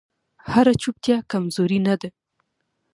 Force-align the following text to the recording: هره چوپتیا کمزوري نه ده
هره 0.51 0.73
چوپتیا 0.81 1.17
کمزوري 1.31 1.79
نه 1.87 1.95
ده 2.01 2.09